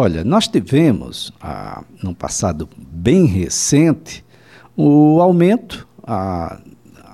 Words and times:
Olha, 0.00 0.22
nós 0.22 0.46
tivemos, 0.46 1.32
ah, 1.42 1.82
no 2.04 2.14
passado 2.14 2.68
bem 2.78 3.24
recente, 3.24 4.24
o 4.76 5.20
aumento, 5.20 5.88
a, 6.04 6.60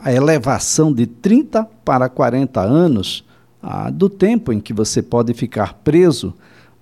a 0.03 0.13
elevação 0.13 0.93
de 0.93 1.07
30 1.07 1.65
para 1.83 2.11
40 2.11 2.61
anos 2.61 3.25
ah, 3.63 3.89
do 3.89 4.11
tempo 4.11 4.53
em 4.53 4.61
que 4.61 4.75
você 4.75 5.01
pode 5.01 5.33
ficar 5.33 5.73
preso 5.83 6.35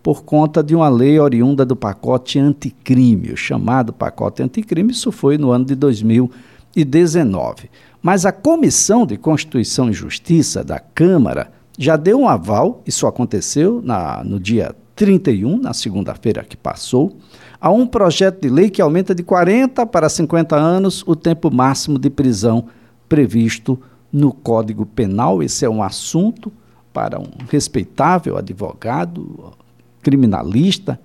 por 0.02 0.24
conta 0.24 0.60
de 0.60 0.74
uma 0.74 0.88
lei 0.88 1.20
oriunda 1.20 1.64
do 1.64 1.76
pacote 1.76 2.36
anticrime, 2.36 3.30
o 3.30 3.36
chamado 3.36 3.92
pacote 3.92 4.42
anticrime. 4.42 4.90
Isso 4.90 5.12
foi 5.12 5.38
no 5.38 5.52
ano 5.52 5.66
de 5.66 5.76
2019. 5.76 7.70
Mas 8.02 8.26
a 8.26 8.32
Comissão 8.32 9.06
de 9.06 9.16
Constituição 9.16 9.88
e 9.88 9.92
Justiça 9.92 10.64
da 10.64 10.80
Câmara 10.80 11.52
já 11.78 11.94
deu 11.94 12.18
um 12.18 12.28
aval, 12.28 12.82
isso 12.84 13.06
aconteceu 13.06 13.80
na, 13.84 14.24
no 14.24 14.40
dia 14.40 14.74
31, 15.02 15.58
na 15.58 15.74
segunda-feira 15.74 16.44
que 16.44 16.56
passou, 16.56 17.16
a 17.60 17.72
um 17.72 17.84
projeto 17.84 18.42
de 18.42 18.48
lei 18.48 18.70
que 18.70 18.80
aumenta 18.80 19.12
de 19.12 19.24
40 19.24 19.84
para 19.84 20.08
50 20.08 20.54
anos 20.54 21.02
o 21.04 21.16
tempo 21.16 21.52
máximo 21.52 21.98
de 21.98 22.08
prisão 22.08 22.66
previsto 23.08 23.76
no 24.12 24.32
Código 24.32 24.86
Penal. 24.86 25.42
Esse 25.42 25.64
é 25.64 25.68
um 25.68 25.82
assunto 25.82 26.52
para 26.92 27.18
um 27.18 27.26
respeitável 27.50 28.36
advogado, 28.36 29.52
criminalista. 30.00 31.00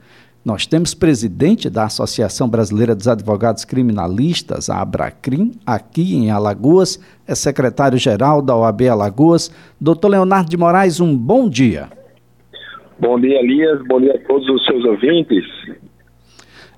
Nós 0.45 0.67
temos 0.67 0.93
presidente 0.93 1.67
da 1.67 1.85
Associação 1.85 2.47
Brasileira 2.47 2.93
dos 2.93 3.07
Advogados 3.07 3.65
Criminalistas, 3.65 4.69
a 4.69 4.79
Abracrim, 4.79 5.53
aqui 5.65 6.15
em 6.15 6.29
Alagoas, 6.29 6.99
é 7.25 7.33
secretário-geral 7.33 8.43
da 8.43 8.55
OAB 8.55 8.83
Alagoas. 8.91 9.49
Doutor 9.81 10.09
Leonardo 10.09 10.51
de 10.51 10.55
Moraes, 10.55 10.99
um 10.99 11.17
bom 11.17 11.49
dia. 11.49 11.96
Bom 12.99 13.19
dia, 13.19 13.39
Elias. 13.39 13.79
Bom 13.87 14.01
dia 14.01 14.15
a 14.15 14.27
todos 14.27 14.47
os 14.49 14.65
seus 14.65 14.83
ouvintes. 14.83 15.45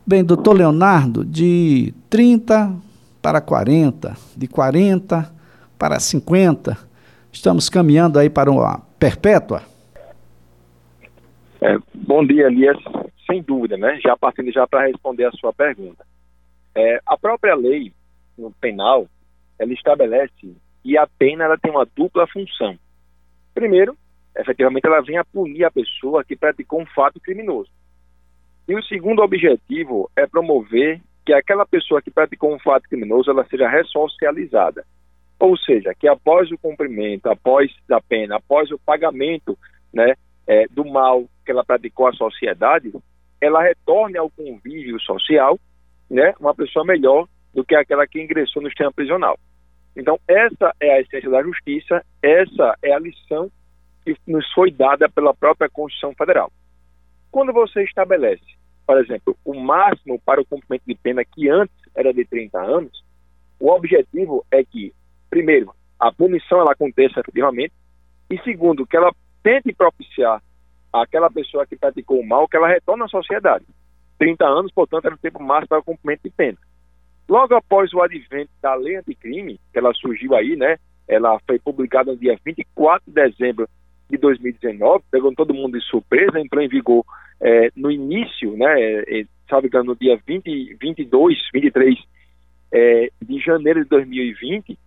Bem, 0.05 0.23
doutor 0.23 0.53
Leonardo, 0.53 1.23
de 1.23 1.93
30 2.09 2.75
para 3.21 3.39
40, 3.39 4.13
de 4.35 4.47
40 4.47 5.31
para 5.77 5.99
50, 5.99 6.77
estamos 7.31 7.69
caminhando 7.69 8.19
aí 8.19 8.29
para 8.29 8.51
uma 8.51 8.79
perpétua? 8.99 9.61
É, 11.61 11.77
bom 11.93 12.25
dia, 12.25 12.47
Elias. 12.47 12.77
Sem 13.25 13.41
dúvida, 13.41 13.77
né? 13.77 13.99
Já 14.03 14.17
partindo 14.17 14.51
já 14.51 14.67
para 14.67 14.87
responder 14.87 15.25
a 15.25 15.31
sua 15.31 15.53
pergunta. 15.53 16.05
É, 16.75 16.99
a 17.05 17.17
própria 17.17 17.55
lei 17.55 17.93
no 18.37 18.51
penal, 18.51 19.07
ela 19.57 19.73
estabelece 19.73 20.55
que 20.83 20.97
a 20.97 21.07
pena 21.17 21.45
ela 21.45 21.57
tem 21.57 21.71
uma 21.71 21.87
dupla 21.95 22.27
função. 22.27 22.77
Primeiro, 23.53 23.95
efetivamente 24.35 24.85
ela 24.85 25.01
vem 25.01 25.17
a 25.17 25.25
punir 25.25 25.65
a 25.65 25.71
pessoa 25.71 26.23
que 26.23 26.35
praticou 26.35 26.81
um 26.81 26.85
fato 26.85 27.19
criminoso. 27.19 27.69
E 28.67 28.75
o 28.75 28.83
segundo 28.83 29.21
objetivo 29.21 30.09
é 30.15 30.27
promover 30.27 31.01
que 31.25 31.33
aquela 31.33 31.65
pessoa 31.65 32.01
que 32.01 32.11
praticou 32.11 32.53
um 32.53 32.59
fato 32.59 32.87
criminoso 32.87 33.29
ela 33.29 33.45
seja 33.45 33.67
ressocializada. 33.67 34.85
Ou 35.39 35.57
seja, 35.57 35.93
que 35.93 36.07
após 36.07 36.51
o 36.51 36.57
cumprimento, 36.57 37.27
após 37.27 37.71
a 37.89 38.01
pena, 38.01 38.35
após 38.35 38.71
o 38.71 38.79
pagamento 38.79 39.57
né, 39.93 40.15
é, 40.45 40.67
do 40.67 40.85
mal 40.85 41.25
que 41.45 41.51
ela 41.51 41.63
praticou 41.63 42.07
à 42.07 42.13
sociedade, 42.13 42.91
ela 43.39 43.63
retorne 43.63 44.17
ao 44.17 44.29
convívio 44.29 44.99
social 44.99 45.57
né, 46.09 46.33
uma 46.39 46.53
pessoa 46.53 46.83
melhor 46.83 47.27
do 47.53 47.63
que 47.63 47.75
aquela 47.75 48.05
que 48.05 48.21
ingressou 48.21 48.61
no 48.61 48.69
sistema 48.69 48.91
prisional. 48.91 49.37
Então, 49.95 50.19
essa 50.27 50.73
é 50.79 50.93
a 50.93 51.01
essência 51.01 51.29
da 51.29 51.41
justiça, 51.41 52.03
essa 52.21 52.75
é 52.83 52.93
a 52.93 52.99
lição 52.99 53.49
que 54.17 54.31
nos 54.31 54.51
foi 54.53 54.71
dada 54.71 55.09
pela 55.09 55.33
própria 55.33 55.69
Constituição 55.69 56.13
Federal. 56.15 56.51
Quando 57.31 57.53
você 57.53 57.83
estabelece, 57.83 58.43
por 58.85 58.97
exemplo, 58.97 59.37
o 59.45 59.53
máximo 59.53 60.19
para 60.19 60.41
o 60.41 60.45
cumprimento 60.45 60.83
de 60.87 60.95
pena 60.95 61.23
que 61.23 61.49
antes 61.49 61.75
era 61.95 62.13
de 62.13 62.25
30 62.25 62.59
anos, 62.59 63.03
o 63.59 63.69
objetivo 63.69 64.45
é 64.49 64.63
que, 64.63 64.93
primeiro, 65.29 65.73
a 65.99 66.11
punição 66.11 66.59
ela 66.59 66.71
aconteça 66.71 67.19
efetivamente, 67.19 67.73
e 68.29 68.39
segundo, 68.39 68.87
que 68.87 68.95
ela 68.95 69.11
tente 69.43 69.73
propiciar 69.73 70.41
aquela 70.91 71.29
pessoa 71.29 71.67
que 71.67 71.75
praticou 71.75 72.19
o 72.19 72.25
mal 72.25 72.47
que 72.47 72.57
ela 72.57 72.67
retorne 72.67 73.03
à 73.03 73.07
sociedade. 73.07 73.65
30 74.17 74.45
anos, 74.45 74.71
portanto, 74.71 75.05
era 75.05 75.15
o 75.15 75.19
tempo 75.19 75.41
máximo 75.41 75.69
para 75.69 75.79
o 75.79 75.83
cumprimento 75.83 76.23
de 76.23 76.29
pena. 76.29 76.57
Logo 77.27 77.55
após 77.55 77.93
o 77.93 78.01
advento 78.01 78.49
da 78.61 78.73
lei 78.73 78.95
anticrime, 78.95 79.59
que 79.71 79.77
ela 79.77 79.93
surgiu 79.93 80.35
aí, 80.35 80.55
né? 80.55 80.77
Ela 81.07 81.39
foi 81.45 81.59
publicada 81.59 82.11
no 82.11 82.17
dia 82.17 82.37
24 82.43 83.03
de 83.05 83.13
dezembro 83.13 83.69
de 84.09 84.17
2019, 84.17 85.03
pegou 85.11 85.33
todo 85.35 85.53
mundo 85.53 85.77
de 85.77 85.85
surpresa, 85.85 86.39
entrou 86.39 86.63
em 86.63 86.67
vigor 86.67 87.05
é, 87.41 87.71
no 87.75 87.91
início, 87.91 88.57
né, 88.57 88.73
é, 88.81 89.25
sabe, 89.49 89.69
no 89.83 89.95
dia 89.95 90.19
20, 90.25 90.77
22, 90.79 91.37
23 91.53 91.97
é, 92.71 93.09
de 93.21 93.39
janeiro 93.39 93.83
de 93.83 93.89
2020, 93.89 94.77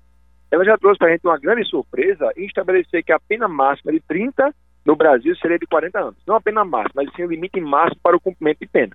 ela 0.50 0.65
já 0.65 0.77
trouxe 0.77 0.99
para 0.99 1.09
a 1.09 1.10
gente 1.12 1.27
uma 1.27 1.38
grande 1.38 1.65
surpresa 1.69 2.31
em 2.37 2.44
estabelecer 2.44 3.03
que 3.03 3.12
a 3.12 3.19
pena 3.19 3.49
máxima 3.49 3.93
de 3.93 4.00
30 4.00 4.55
no 4.84 4.94
Brasil 4.94 5.34
seria 5.37 5.59
de 5.59 5.66
40 5.66 5.99
anos. 5.99 6.16
Não 6.27 6.37
a 6.37 6.41
pena 6.41 6.65
máxima, 6.65 7.03
mas 7.03 7.15
sim 7.15 7.25
o 7.25 7.31
limite 7.31 7.60
máximo 7.60 8.00
para 8.03 8.16
o 8.16 8.21
cumprimento 8.21 8.59
de 8.60 8.66
pena. 8.66 8.94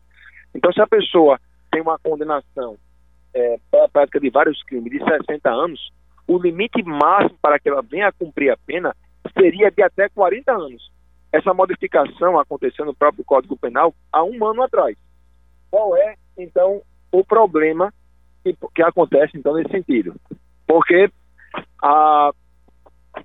Então, 0.53 0.71
se 0.71 0.81
a 0.81 0.87
pessoa 0.87 1.39
tem 1.71 1.81
uma 1.81 1.97
condenação 1.97 2.77
é, 3.33 3.57
pela 3.71 3.89
prática 3.89 4.19
de 4.19 4.29
vários 4.29 4.61
crimes 4.63 4.91
de 4.91 4.99
60 4.99 5.49
anos, 5.49 5.91
o 6.27 6.37
limite 6.37 6.83
máximo 6.83 7.37
para 7.41 7.57
que 7.57 7.69
ela 7.69 7.81
venha 7.81 8.07
a 8.07 8.11
cumprir 8.11 8.51
a 8.51 8.57
pena 8.57 8.95
seria 9.37 9.71
de 9.71 9.81
até 9.81 10.09
40 10.09 10.51
anos. 10.51 10.91
Essa 11.31 11.53
modificação 11.53 12.39
aconteceu 12.39 12.85
no 12.85 12.95
próprio 12.95 13.25
Código 13.25 13.57
Penal 13.57 13.93
há 14.11 14.23
um 14.23 14.45
ano 14.45 14.63
atrás. 14.63 14.97
Qual 15.69 15.95
é, 15.95 16.15
então, 16.37 16.81
o 17.11 17.23
problema 17.23 17.93
que, 18.43 18.55
que 18.73 18.81
acontece, 18.81 19.37
então, 19.37 19.53
nesse 19.53 19.71
sentido? 19.71 20.15
Porque 20.65 21.09
há 21.81 22.31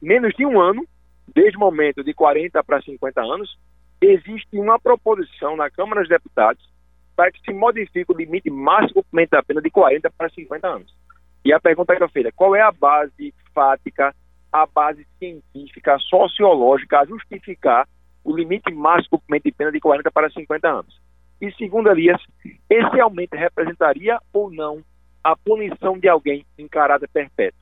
menos 0.00 0.32
de 0.34 0.44
um 0.44 0.60
ano, 0.60 0.86
desde 1.34 1.56
o 1.56 1.60
momento 1.60 2.02
de 2.02 2.12
40 2.12 2.62
para 2.64 2.82
50 2.82 3.20
anos, 3.20 3.56
existe 4.00 4.58
uma 4.58 4.78
proposição 4.78 5.56
na 5.56 5.70
Câmara 5.70 6.00
dos 6.00 6.08
Deputados 6.08 6.72
para 7.14 7.31
que 7.31 7.41
se 7.41 7.52
modifique 7.52 8.10
o 8.10 8.16
limite 8.16 8.50
máximo 8.50 9.04
da 9.31 9.42
pena 9.42 9.60
de 9.60 9.70
40 9.70 10.10
para 10.10 10.31
50 10.31 10.66
anos. 10.66 10.92
E 11.44 11.52
a 11.52 11.60
pergunta 11.60 11.94
que 11.94 12.02
eu 12.02 12.08
fiz 12.08 12.25
é 12.25 12.32
qual 12.32 12.56
é 12.56 12.62
a 12.62 12.72
base 12.72 13.34
fática 13.54 14.14
a 14.52 14.66
base 14.66 15.06
científica, 15.18 15.98
sociológica 15.98 17.00
a 17.00 17.06
justificar 17.06 17.88
o 18.24 18.36
limite 18.36 18.72
máximo 18.72 19.02
de 19.02 19.08
cumprimento 19.10 19.44
de 19.44 19.52
pena 19.52 19.72
de 19.72 19.80
40 19.80 20.10
para 20.10 20.30
50 20.30 20.68
anos. 20.68 21.00
E 21.40 21.50
segundo 21.52 21.90
Elias, 21.90 22.20
esse 22.70 23.00
aumento 23.00 23.34
representaria 23.34 24.18
ou 24.32 24.50
não 24.50 24.82
a 25.24 25.36
punição 25.36 25.98
de 25.98 26.08
alguém 26.08 26.44
em 26.58 26.68
caráter 26.68 27.08
perpétuo. 27.08 27.60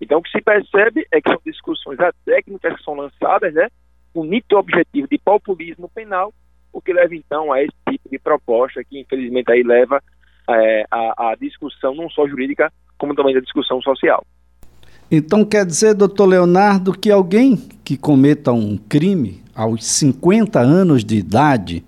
Então, 0.00 0.18
o 0.18 0.22
que 0.22 0.30
se 0.30 0.40
percebe 0.40 1.06
é 1.12 1.20
que 1.20 1.30
são 1.30 1.40
discussões 1.46 1.98
técnicas 2.24 2.76
que 2.76 2.82
são 2.82 2.94
lançadas, 2.94 3.54
né, 3.54 3.68
com 4.12 4.24
nítido 4.24 4.58
objetivo 4.58 5.06
de 5.06 5.18
populismo 5.18 5.88
penal, 5.88 6.34
o 6.72 6.80
que 6.80 6.92
leva 6.92 7.14
então 7.14 7.52
a 7.52 7.62
esse 7.62 7.74
tipo 7.88 8.08
de 8.08 8.18
proposta 8.18 8.82
que, 8.82 8.98
infelizmente, 8.98 9.52
aí 9.52 9.62
leva 9.62 10.02
é, 10.50 10.84
a, 10.90 11.30
a 11.30 11.34
discussão 11.36 11.94
não 11.94 12.10
só 12.10 12.26
jurídica, 12.26 12.72
como 12.98 13.14
também 13.14 13.36
a 13.36 13.40
discussão 13.40 13.80
social. 13.80 14.24
Então 15.14 15.44
quer 15.44 15.66
dizer, 15.66 15.92
doutor 15.92 16.24
Leonardo, 16.24 16.90
que 16.98 17.10
alguém 17.10 17.62
que 17.84 17.98
cometa 17.98 18.50
um 18.50 18.78
crime 18.88 19.42
aos 19.54 19.84
50 19.84 20.58
anos 20.58 21.04
de 21.04 21.16
idade 21.16 21.84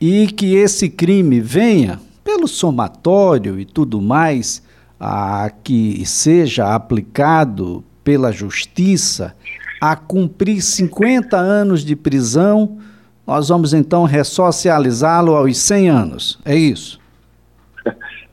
e 0.00 0.26
que 0.28 0.54
esse 0.54 0.88
crime 0.88 1.38
venha 1.38 2.00
pelo 2.24 2.48
somatório 2.48 3.60
e 3.60 3.66
tudo 3.66 4.00
mais 4.00 4.62
a 4.98 5.50
que 5.62 6.02
seja 6.06 6.74
aplicado 6.74 7.84
pela 8.02 8.32
justiça 8.32 9.36
a 9.78 9.94
cumprir 9.94 10.62
50 10.62 11.36
anos 11.36 11.84
de 11.84 11.94
prisão, 11.94 12.78
nós 13.26 13.50
vamos 13.50 13.74
então 13.74 14.04
ressocializá-lo 14.04 15.34
aos 15.34 15.58
100 15.58 15.90
anos. 15.90 16.38
É 16.42 16.56
isso? 16.56 17.01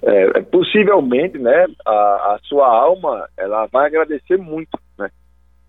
É, 0.01 0.39
é, 0.39 0.41
possivelmente, 0.43 1.37
né, 1.37 1.65
a, 1.85 1.91
a, 1.91 2.39
sua 2.43 2.67
alma, 2.67 3.27
ela 3.35 3.65
vai 3.67 3.87
agradecer 3.87 4.37
muito, 4.37 4.79
né, 4.97 5.09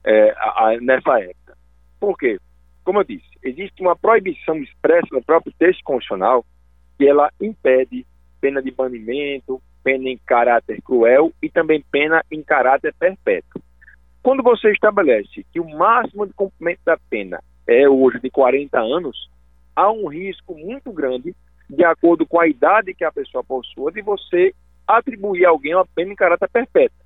é, 0.04 0.30
a, 0.36 0.68
a, 0.68 0.80
nessa 0.80 1.18
época. 1.18 1.56
Por 1.98 2.16
quê? 2.16 2.38
Como 2.84 3.00
eu 3.00 3.04
disse, 3.04 3.26
existe 3.42 3.82
uma 3.82 3.96
proibição 3.96 4.56
expressa 4.58 5.08
no 5.10 5.22
próprio 5.22 5.52
texto 5.58 5.82
constitucional 5.82 6.44
que 6.96 7.08
ela 7.08 7.30
impede 7.40 8.06
pena 8.40 8.62
de 8.62 8.70
banimento, 8.70 9.60
pena 9.82 10.08
em 10.08 10.18
caráter 10.18 10.80
cruel 10.82 11.32
e 11.42 11.50
também 11.50 11.84
pena 11.90 12.24
em 12.30 12.42
caráter 12.42 12.94
perpétuo. 12.98 13.60
Quando 14.22 14.42
você 14.42 14.70
estabelece 14.70 15.44
que 15.52 15.58
o 15.58 15.68
máximo 15.76 16.26
de 16.26 16.32
cumprimento 16.34 16.80
da 16.84 16.96
pena 17.08 17.42
é 17.66 17.88
hoje 17.88 18.20
de 18.20 18.30
40 18.30 18.78
anos, 18.78 19.28
há 19.74 19.90
um 19.90 20.06
risco 20.08 20.54
muito 20.54 20.92
grande 20.92 21.34
de 21.70 21.84
acordo 21.84 22.26
com 22.26 22.40
a 22.40 22.48
idade 22.48 22.94
que 22.94 23.04
a 23.04 23.12
pessoa 23.12 23.44
possua, 23.44 23.92
de 23.92 24.02
você 24.02 24.52
atribuir 24.86 25.46
a 25.46 25.50
alguém 25.50 25.74
uma 25.74 25.86
pena 25.86 26.12
em 26.12 26.16
caráter 26.16 26.48
perpétuo. 26.48 26.98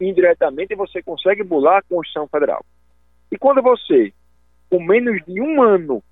Indiretamente, 0.00 0.74
você 0.74 1.02
consegue 1.02 1.42
bular 1.42 1.78
a 1.78 1.82
Constituição 1.82 2.28
Federal. 2.28 2.64
E 3.30 3.36
quando 3.36 3.60
você, 3.60 4.12
com 4.70 4.82
menos 4.82 5.20
de 5.26 5.40
um 5.40 5.60
ano, 5.60 6.02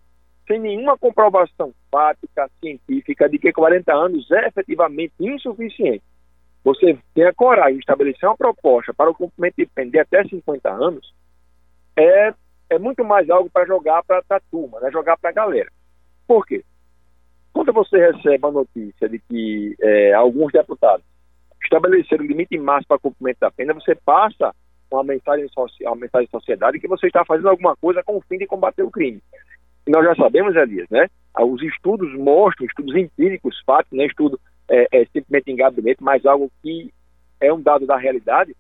sem 0.47 0.59
nenhuma 0.59 0.99
comprovação 0.99 1.73
fática, 1.91 2.51
científica, 2.61 3.29
de 3.29 3.39
que 3.39 3.53
40 3.53 3.93
anos 3.93 4.29
é 4.33 4.49
efetivamente 4.49 5.15
insuficiente. 5.21 6.03
Você 6.65 6.99
tem 7.15 7.25
a 7.25 7.33
coragem 7.33 7.75
de 7.75 7.81
estabelecer 7.81 8.29
uma 8.29 8.37
proposta 8.37 8.93
para 8.93 9.11
o 9.11 9.15
cumprimento 9.15 9.57
de 9.57 9.67
pena 9.67 9.91
de 9.91 9.99
até 9.99 10.25
50 10.25 10.71
anos, 10.71 11.15
é, 11.97 12.35
é 12.71 12.79
muito 12.79 13.05
mais 13.05 13.29
algo 13.31 13.49
para 13.51 13.67
jogar 13.67 14.03
para 14.05 14.23
a 14.29 14.41
turma, 14.51 14.81
né? 14.81 14.91
jogar 14.91 15.17
para 15.17 15.31
a 15.31 15.33
galera. 15.33 15.71
Por 16.27 16.47
quê? 16.47 16.65
Quando 17.63 17.75
você 17.75 17.97
recebe 17.97 18.45
a 18.45 18.51
notícia 18.51 19.09
de 19.09 19.21
que 19.21 19.77
é, 19.81 20.13
alguns 20.15 20.51
deputados 20.51 21.07
estabeleceram 21.63 22.25
limite 22.25 22.59
máximo 22.59 22.89
para 22.89 22.99
cumprimento 22.99 23.39
da 23.39 23.53
pena, 23.53 23.73
você 23.73 23.95
passa 23.95 24.53
uma 24.91 25.05
mensagem, 25.05 25.47
social, 25.47 25.93
uma 25.93 26.01
mensagem 26.01 26.27
à 26.27 26.37
sociedade 26.41 26.81
que 26.81 26.89
você 26.89 27.07
está 27.07 27.25
fazendo 27.25 27.49
alguma 27.49 27.77
coisa 27.77 28.03
com 28.03 28.17
o 28.17 28.21
fim 28.23 28.37
de 28.37 28.49
combater 28.49 28.83
o 28.83 28.91
crime. 28.91 29.23
E 29.87 29.93
nós 29.93 30.05
já 30.05 30.13
sabemos, 30.17 30.57
Elias, 30.57 30.89
né? 30.91 31.07
Os 31.39 31.63
estudos 31.63 32.13
mostram, 32.19 32.67
estudos 32.67 32.97
empíricos, 32.97 33.63
fatos, 33.65 33.97
né? 33.97 34.07
Estudo 34.07 34.41
é, 34.69 34.89
é, 34.91 35.05
simplesmente 35.05 35.53
em 35.53 35.57
gabinete, 35.57 36.03
mas 36.03 36.27
algo 36.27 36.51
que 36.65 36.93
é 37.41 37.53
um 37.53 37.63
dado 37.63 37.87
da 37.87 37.97
realidade, 37.97 38.57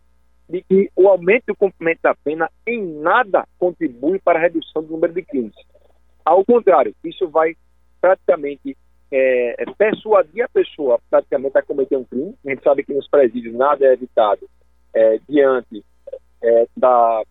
de 0.48 0.62
que 0.62 0.88
o 0.94 1.08
aumento 1.08 1.46
do 1.48 1.56
cumprimento 1.56 2.02
da 2.02 2.14
pena 2.14 2.48
em 2.64 2.80
nada 3.00 3.48
contribui 3.58 4.20
para 4.20 4.38
a 4.38 4.42
redução 4.42 4.80
do 4.80 4.92
número 4.92 5.12
de 5.12 5.22
crimes. 5.22 5.56
Ao 6.24 6.44
contrário, 6.44 6.94
isso 7.02 7.28
vai 7.28 7.56
praticamente 8.00 8.76
é, 9.12 9.62
é, 9.62 9.64
persuadir 9.76 10.42
a 10.42 10.48
pessoa 10.48 10.98
praticamente 11.10 11.58
a 11.58 11.62
cometer 11.62 11.96
um 11.98 12.04
crime. 12.04 12.34
A 12.46 12.50
gente 12.50 12.62
sabe 12.62 12.82
que 12.82 12.94
nos 12.94 13.06
presídios 13.06 13.54
nada 13.54 13.84
é 13.84 13.92
evitado 13.92 14.48
é, 14.94 15.20
diante 15.28 15.84
é, 16.42 16.66
da, 16.74 17.22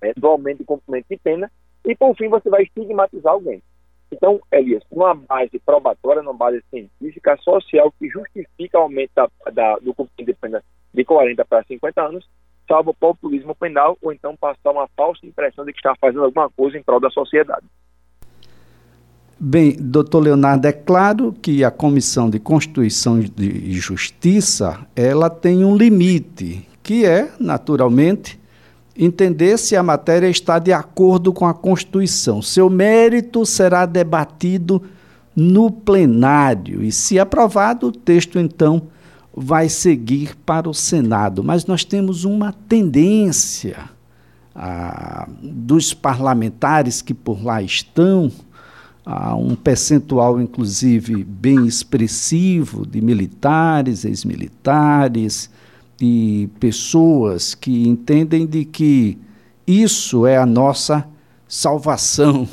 é, 0.00 0.14
do 0.14 0.26
aumento 0.26 0.58
de 0.58 0.64
cumprimento 0.64 1.06
de 1.10 1.18
pena. 1.18 1.52
E, 1.84 1.94
por 1.94 2.16
fim, 2.16 2.28
você 2.28 2.48
vai 2.48 2.62
estigmatizar 2.62 3.34
alguém. 3.34 3.62
Então, 4.10 4.40
Elias, 4.50 4.82
uma 4.90 5.14
base 5.14 5.58
probatória, 5.58 6.22
uma 6.22 6.32
base 6.32 6.62
científica, 6.70 7.36
social, 7.38 7.92
que 7.98 8.08
justifica 8.08 8.78
o 8.78 8.82
aumento 8.82 9.12
da, 9.14 9.28
da, 9.52 9.76
do 9.76 9.92
cumprimento 9.92 10.26
de 10.26 10.34
pena 10.34 10.64
de 10.94 11.04
40 11.04 11.44
para 11.44 11.64
50 11.64 12.02
anos, 12.02 12.26
salvo 12.66 12.94
populismo 12.94 13.54
penal, 13.54 13.98
ou 14.00 14.12
então 14.12 14.36
passar 14.36 14.70
uma 14.70 14.88
falsa 14.96 15.26
impressão 15.26 15.64
de 15.64 15.72
que 15.72 15.78
está 15.78 15.94
fazendo 16.00 16.24
alguma 16.24 16.48
coisa 16.48 16.78
em 16.78 16.82
prol 16.82 17.00
da 17.00 17.10
sociedade. 17.10 17.66
Bem, 19.38 19.76
doutor 19.78 20.20
Leonardo, 20.20 20.66
é 20.66 20.72
claro 20.72 21.34
que 21.42 21.62
a 21.62 21.70
Comissão 21.70 22.30
de 22.30 22.38
Constituição 22.38 23.20
e 23.20 23.72
Justiça, 23.74 24.78
ela 24.96 25.28
tem 25.28 25.62
um 25.62 25.76
limite, 25.76 26.66
que 26.82 27.04
é, 27.04 27.30
naturalmente, 27.38 28.40
entender 28.96 29.58
se 29.58 29.76
a 29.76 29.82
matéria 29.82 30.26
está 30.26 30.58
de 30.58 30.72
acordo 30.72 31.34
com 31.34 31.46
a 31.46 31.52
Constituição. 31.52 32.40
Seu 32.40 32.70
mérito 32.70 33.44
será 33.44 33.84
debatido 33.84 34.82
no 35.34 35.70
plenário 35.70 36.82
e, 36.82 36.90
se 36.90 37.18
aprovado, 37.18 37.88
o 37.88 37.92
texto 37.92 38.38
então 38.38 38.84
vai 39.34 39.68
seguir 39.68 40.34
para 40.46 40.66
o 40.66 40.72
Senado. 40.72 41.44
Mas 41.44 41.66
nós 41.66 41.84
temos 41.84 42.24
uma 42.24 42.54
tendência 42.66 43.76
ah, 44.54 45.28
dos 45.42 45.92
parlamentares 45.92 47.02
que 47.02 47.12
por 47.12 47.44
lá 47.44 47.60
estão 47.60 48.32
há 49.06 49.36
um 49.36 49.54
percentual, 49.54 50.40
inclusive, 50.40 51.22
bem 51.22 51.64
expressivo 51.64 52.84
de 52.84 53.00
militares, 53.00 54.04
ex-militares 54.04 55.48
e 56.00 56.50
pessoas 56.58 57.54
que 57.54 57.86
entendem 57.86 58.44
de 58.44 58.64
que 58.64 59.16
isso 59.64 60.26
é 60.26 60.36
a 60.36 60.44
nossa 60.44 61.06
salvação. 61.46 62.48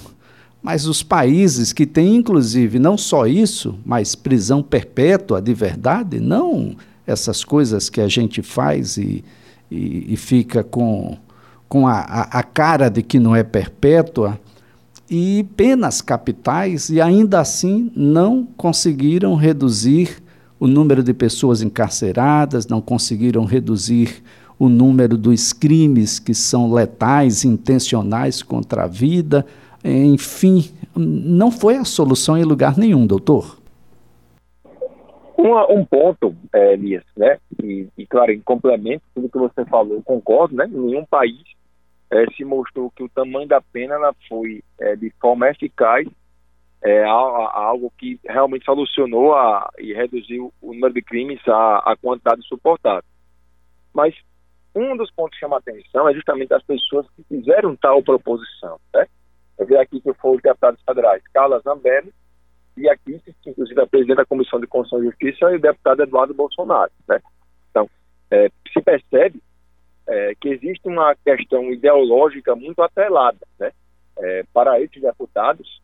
Mas 0.61 0.85
os 0.85 1.01
países 1.01 1.73
que 1.73 1.85
têm, 1.85 2.17
inclusive, 2.17 2.77
não 2.77 2.97
só 2.97 3.25
isso, 3.25 3.75
mas 3.83 4.15
prisão 4.15 4.61
perpétua 4.61 5.41
de 5.41 5.53
verdade, 5.53 6.19
não 6.19 6.77
essas 7.05 7.43
coisas 7.43 7.89
que 7.89 7.99
a 7.99 8.07
gente 8.07 8.41
faz 8.41 8.97
e, 8.97 9.23
e, 9.69 10.13
e 10.13 10.17
fica 10.17 10.63
com, 10.63 11.17
com 11.67 11.87
a, 11.87 11.99
a, 11.99 12.43
cara 12.43 12.89
de 12.89 13.03
que 13.03 13.19
não 13.19 13.35
é 13.35 13.43
perpétua, 13.43 14.39
e 15.09 15.45
penas 15.55 16.01
capitais, 16.01 16.89
e 16.89 17.01
ainda 17.01 17.39
assim 17.39 17.91
não 17.95 18.45
conseguiram 18.45 19.35
reduzir 19.35 20.21
o 20.59 20.67
número 20.67 21.03
de 21.03 21.13
pessoas 21.13 21.61
encarceradas, 21.61 22.67
não 22.67 22.81
conseguiram 22.81 23.43
reduzir 23.43 24.23
o 24.57 24.69
número 24.69 25.17
dos 25.17 25.51
crimes 25.51 26.19
que 26.19 26.33
são 26.33 26.71
letais, 26.71 27.43
intencionais 27.43 28.41
contra 28.41 28.83
a 28.83 28.87
vida. 28.87 29.45
Enfim, 29.83 30.71
não 30.95 31.51
foi 31.51 31.75
a 31.75 31.83
solução 31.83 32.37
em 32.37 32.43
lugar 32.43 32.77
nenhum, 32.77 33.05
doutor. 33.05 33.57
Um, 35.37 35.83
ponto, 35.83 36.33
é, 36.53 36.73
Elias, 36.73 37.03
né? 37.17 37.37
E, 37.61 37.87
e, 37.97 38.07
claro, 38.07 38.31
em 38.31 38.39
complemento 38.39 39.03
tudo 39.13 39.27
que 39.27 39.37
você 39.37 39.65
falou, 39.65 40.01
concordo, 40.01 40.55
né? 40.55 40.65
Nenhum 40.71 41.03
país 41.03 41.43
é, 42.13 42.31
se 42.35 42.45
mostrou 42.45 42.91
que 42.91 43.03
o 43.03 43.09
tamanho 43.09 43.47
da 43.47 43.59
pena 43.59 43.95
ela 43.95 44.15
foi 44.29 44.63
é, 44.79 44.95
de 44.95 45.09
forma 45.19 45.49
eficaz, 45.49 46.07
é, 46.83 47.03
algo 47.03 47.91
que 47.97 48.19
realmente 48.23 48.65
solucionou 48.65 49.33
a, 49.33 49.67
e 49.79 49.93
reduziu 49.93 50.53
o 50.61 50.73
número 50.73 50.93
de 50.93 51.01
crimes, 51.01 51.39
a, 51.47 51.77
a 51.91 51.97
quantidade 51.97 52.45
suportada. 52.45 53.03
Mas 53.91 54.13
um 54.75 54.95
dos 54.95 55.09
pontos 55.11 55.33
que 55.33 55.39
chama 55.39 55.55
a 55.55 55.59
atenção 55.59 56.07
é 56.07 56.13
justamente 56.13 56.53
as 56.53 56.61
pessoas 56.63 57.07
que 57.15 57.23
fizeram 57.23 57.75
tal 57.75 58.03
proposição. 58.03 58.79
Né? 58.93 59.07
Eu 59.57 59.65
vi 59.65 59.75
aqui 59.77 59.99
que 59.99 60.13
foram 60.15 60.35
os 60.35 60.41
deputados 60.41 60.81
federais 60.83 61.23
Carla 61.33 61.61
Zambelli 61.61 62.13
e 62.77 62.87
aqui, 62.89 63.19
inclusive 63.45 63.81
a 63.81 63.87
presidente 63.87 64.17
da 64.17 64.25
Comissão 64.25 64.59
de 64.59 64.67
Constituição 64.67 65.03
e 65.03 65.09
Justiça, 65.09 65.51
e 65.51 65.55
o 65.55 65.61
deputado 65.61 66.03
Eduardo 66.03 66.33
Bolsonaro. 66.33 66.91
Né? 67.07 67.19
Então, 67.71 67.89
é, 68.29 68.49
se 68.71 68.81
percebe 68.81 69.41
é, 70.07 70.33
que 70.39 70.49
existe 70.49 70.87
uma 70.87 71.15
questão 71.15 71.71
ideológica 71.71 72.55
muito 72.55 72.81
atrelada. 72.81 73.39
Né? 73.59 73.71
É, 74.17 74.43
para 74.53 74.79
esses 74.81 75.01
deputados, 75.01 75.81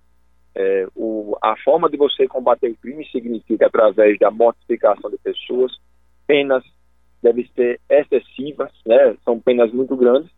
é, 0.56 0.88
o, 0.96 1.38
a 1.42 1.56
forma 1.58 1.90
de 1.90 1.98
você 1.98 2.28
combater 2.28 2.70
o 2.70 2.78
crime 2.78 3.06
significa 3.10 3.68
através 3.68 4.18
da 4.20 4.32
mortificação 4.32 5.10
de 5.10 5.18
pessoas, 5.18 5.72
penas 6.28 6.64
devem 7.22 7.48
ser 7.56 7.80
excessivas, 7.90 8.72
né? 8.86 9.16
são 9.24 9.40
penas 9.40 9.72
muito 9.72 9.96
grandes, 9.96 10.32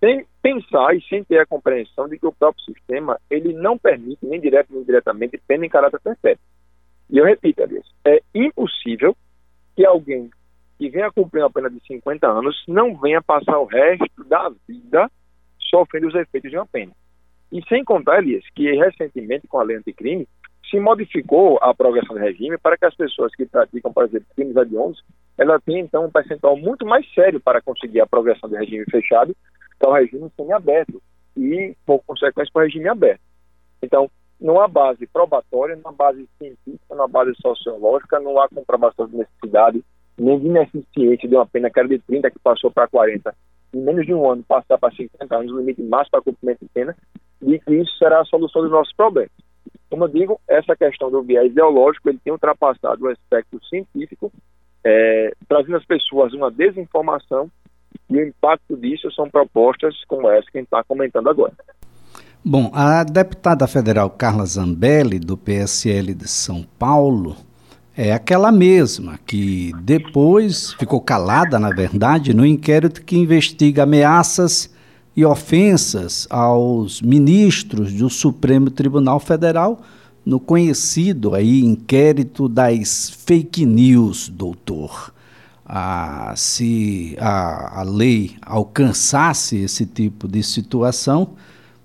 sem 0.00 0.26
pensar 0.42 0.94
e 0.94 1.02
sem 1.08 1.24
ter 1.24 1.38
a 1.38 1.46
compreensão 1.46 2.08
de 2.08 2.18
que 2.18 2.26
o 2.26 2.32
próprio 2.32 2.64
sistema 2.64 3.18
ele 3.30 3.52
não 3.52 3.78
permite, 3.78 4.24
nem 4.26 4.40
direto 4.40 4.68
nem 4.70 4.82
indiretamente, 4.82 5.40
pena 5.46 5.66
em 5.66 5.70
caráter 5.70 6.00
perfeito. 6.00 6.40
E 7.08 7.18
eu 7.18 7.24
repito, 7.24 7.62
Aliás, 7.62 7.86
é 8.04 8.20
impossível 8.34 9.16
que 9.74 9.84
alguém 9.84 10.30
que 10.78 10.90
venha 10.90 11.10
cumprir 11.10 11.42
uma 11.42 11.50
pena 11.50 11.70
de 11.70 11.80
50 11.86 12.26
anos 12.26 12.64
não 12.68 12.96
venha 12.96 13.22
passar 13.22 13.58
o 13.58 13.64
resto 13.64 14.24
da 14.24 14.50
vida 14.68 15.10
sofrendo 15.58 16.08
os 16.08 16.14
efeitos 16.14 16.50
de 16.50 16.56
uma 16.56 16.66
pena. 16.66 16.92
E 17.50 17.62
sem 17.68 17.84
contar, 17.84 18.18
Elias, 18.18 18.44
que 18.54 18.70
recentemente, 18.72 19.46
com 19.46 19.58
a 19.58 19.62
lei 19.62 19.76
anticrime, 19.76 20.28
se 20.70 20.80
modificou 20.80 21.58
a 21.62 21.72
progressão 21.72 22.16
do 22.16 22.20
regime 22.20 22.58
para 22.58 22.76
que 22.76 22.84
as 22.84 22.94
pessoas 22.94 23.34
que 23.34 23.46
praticam, 23.46 23.92
por 23.92 24.04
exemplo, 24.04 24.26
crimes 24.34 24.56
hediondos, 24.56 25.02
ela 25.38 25.60
tenha, 25.60 25.80
então, 25.80 26.04
um 26.04 26.10
percentual 26.10 26.56
muito 26.56 26.84
mais 26.84 27.06
sério 27.14 27.40
para 27.40 27.62
conseguir 27.62 28.00
a 28.00 28.06
progressão 28.06 28.48
do 28.48 28.56
regime 28.56 28.84
fechado 28.90 29.36
que 29.78 29.86
é 29.86 29.88
o 29.88 29.92
regime 29.92 30.30
semi-aberto 30.36 31.02
e, 31.36 31.76
por 31.84 32.02
consequência, 32.04 32.50
para 32.52 32.62
o 32.62 32.64
regime 32.64 32.88
aberto. 32.88 33.20
Então, 33.82 34.10
numa 34.40 34.66
base 34.66 35.06
probatória, 35.06 35.76
numa 35.76 35.92
base 35.92 36.26
científica, 36.38 36.94
numa 36.94 37.08
base 37.08 37.34
sociológica, 37.40 38.18
não 38.20 38.40
há 38.40 38.48
comprovação 38.48 39.06
de 39.06 39.16
necessidade 39.16 39.84
nem 40.18 40.38
de 40.38 40.46
ineficiência 40.46 41.28
de 41.28 41.34
uma 41.34 41.46
pena 41.46 41.70
que 41.70 41.78
era 41.78 41.88
de 41.88 41.98
30 41.98 42.30
que 42.30 42.38
passou 42.38 42.70
para 42.70 42.88
40, 42.88 43.34
em 43.74 43.80
menos 43.80 44.06
de 44.06 44.14
um 44.14 44.30
ano 44.30 44.42
passar 44.42 44.78
para 44.78 44.94
50 44.94 45.36
anos, 45.36 45.52
o 45.52 45.58
limite 45.58 45.82
máximo 45.82 46.10
para 46.12 46.22
cumprimento 46.22 46.60
de 46.60 46.68
pena, 46.72 46.96
e 47.42 47.58
que 47.58 47.74
isso 47.74 47.96
será 47.98 48.20
a 48.20 48.24
solução 48.24 48.62
dos 48.62 48.70
nossos 48.70 48.94
problemas. 48.94 49.30
Como 49.90 50.04
eu 50.04 50.08
digo, 50.08 50.40
essa 50.48 50.74
questão 50.74 51.10
do 51.10 51.22
viés 51.22 51.50
ideológico, 51.50 52.08
ele 52.08 52.20
tem 52.22 52.32
ultrapassado 52.32 53.04
o 53.04 53.08
aspecto 53.08 53.62
científico, 53.66 54.32
é, 54.84 55.32
trazendo 55.48 55.76
às 55.76 55.84
pessoas 55.84 56.32
uma 56.32 56.50
desinformação, 56.50 57.50
e 58.08 58.16
o 58.16 58.26
impacto 58.26 58.76
disso 58.76 59.10
são 59.12 59.28
propostas 59.28 59.94
como 60.06 60.30
essa 60.30 60.50
que 60.50 60.58
a 60.58 60.60
gente 60.60 60.68
está 60.68 60.82
comentando 60.84 61.28
agora. 61.28 61.52
Bom, 62.44 62.70
a 62.72 63.02
deputada 63.02 63.66
federal 63.66 64.08
Carla 64.10 64.46
Zambelli, 64.46 65.18
do 65.18 65.36
PSL 65.36 66.14
de 66.14 66.28
São 66.28 66.62
Paulo, 66.62 67.36
é 67.96 68.12
aquela 68.12 68.52
mesma 68.52 69.18
que 69.26 69.72
depois 69.82 70.74
ficou 70.74 71.00
calada, 71.00 71.58
na 71.58 71.70
verdade, 71.70 72.34
no 72.34 72.44
inquérito 72.44 73.02
que 73.02 73.16
investiga 73.16 73.84
ameaças 73.84 74.68
e 75.16 75.24
ofensas 75.24 76.26
aos 76.28 77.00
ministros 77.00 77.94
do 77.94 78.10
Supremo 78.10 78.68
Tribunal 78.68 79.18
Federal 79.18 79.80
no 80.26 80.38
conhecido 80.38 81.34
aí 81.34 81.64
inquérito 81.64 82.50
das 82.50 83.08
fake 83.24 83.64
news, 83.64 84.28
doutor. 84.28 85.14
Ah, 85.64 86.34
se 86.36 87.16
a, 87.18 87.80
a 87.80 87.82
lei 87.82 88.36
alcançasse 88.42 89.56
esse 89.56 89.86
tipo 89.86 90.28
de 90.28 90.42
situação, 90.42 91.30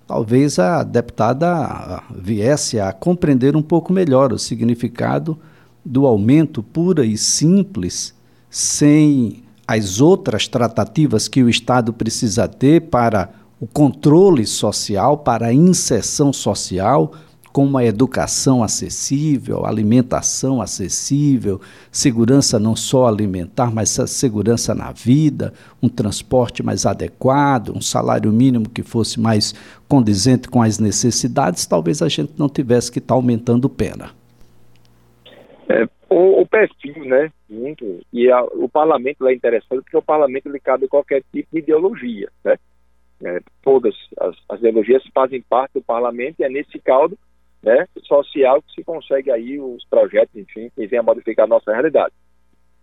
talvez 0.05 0.59
a 0.59 0.83
deputada 0.83 2.03
viesse 2.13 2.81
a 2.81 2.91
compreender 2.91 3.55
um 3.55 3.61
pouco 3.61 3.93
melhor 3.93 4.33
o 4.33 4.37
significado 4.37 5.39
do 5.83 6.05
aumento 6.05 6.61
pura 6.61 7.05
e 7.05 7.17
simples, 7.17 8.13
sem 8.50 9.43
as 9.67 10.01
outras 10.01 10.47
tratativas 10.47 11.27
que 11.27 11.43
o 11.43 11.50
Estado 11.50 11.93
precisa 11.93 12.47
ter 12.47 12.81
para 12.89 13.29
o 13.59 13.67
controle 13.67 14.45
social, 14.45 15.19
para 15.19 15.47
a 15.47 15.53
inserção 15.53 16.33
social, 16.33 17.13
como 17.51 17.77
a 17.77 17.85
educação 17.85 18.63
acessível, 18.63 19.65
alimentação 19.65 20.61
acessível, 20.61 21.59
segurança 21.91 22.57
não 22.57 22.75
só 22.75 23.07
alimentar, 23.07 23.71
mas 23.71 23.89
segurança 24.07 24.73
na 24.73 24.91
vida, 24.91 25.53
um 25.81 25.89
transporte 25.89 26.63
mais 26.63 26.85
adequado, 26.85 27.73
um 27.75 27.81
salário 27.81 28.31
mínimo 28.31 28.69
que 28.69 28.83
fosse 28.83 29.19
mais 29.19 29.53
condizente 29.88 30.47
com 30.47 30.61
as 30.61 30.79
necessidades, 30.79 31.65
talvez 31.65 32.01
a 32.01 32.07
gente 32.07 32.33
não 32.38 32.47
tivesse 32.47 32.91
que 32.91 33.00
estar 33.00 33.13
tá 33.13 33.17
aumentando 33.17 33.69
pena. 33.69 34.20
É, 35.71 35.87
o, 36.09 36.41
o, 36.41 36.45
perfil, 36.45 37.05
né, 37.05 37.31
e 38.11 38.29
a, 38.29 38.43
o 38.43 38.67
parlamento 38.67 39.25
é 39.25 39.33
interessante 39.33 39.83
porque 39.83 39.95
o 39.95 40.01
parlamento 40.01 40.47
ele 40.47 40.59
cabe 40.59 40.87
qualquer 40.89 41.23
tipo 41.31 41.47
de 41.53 41.59
ideologia, 41.59 42.29
né, 42.43 42.57
é, 43.23 43.39
todas 43.63 43.95
as, 44.19 44.35
as 44.49 44.59
ideologias 44.59 45.01
fazem 45.13 45.41
parte 45.41 45.73
do 45.75 45.81
parlamento 45.81 46.39
e 46.39 46.43
é 46.43 46.49
nesse 46.49 46.77
caldo 46.79 47.17
né, 47.63 47.87
social 48.03 48.61
que 48.61 48.73
se 48.73 48.83
consegue 48.83 49.31
aí 49.31 49.59
os 49.59 49.85
projetos, 49.85 50.35
enfim, 50.35 50.69
que 50.75 50.87
venham 50.87 51.03
a 51.03 51.05
modificar 51.05 51.45
a 51.45 51.49
nossa 51.49 51.71
realidade. 51.71 52.13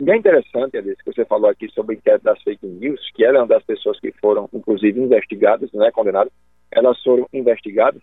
E 0.01 0.11
é 0.11 0.17
interessante, 0.17 0.79
Alice, 0.79 1.03
que 1.03 1.13
você 1.13 1.25
falou 1.25 1.51
aqui 1.51 1.69
sobre 1.73 1.97
o 1.97 1.99
inquérito 1.99 2.23
das 2.23 2.41
fake 2.43 2.65
news, 2.65 3.01
que 3.15 3.25
ela 3.25 3.39
é 3.39 3.41
uma 3.41 3.49
das 3.49 3.65
pessoas 3.65 3.99
que 3.99 4.13
foram, 4.13 4.49
inclusive, 4.53 4.99
investigadas, 4.99 5.71
não 5.73 5.85
é 5.85 5.91
condenadas, 5.91 6.33
elas 6.71 7.03
foram 7.03 7.27
investigadas, 7.33 8.01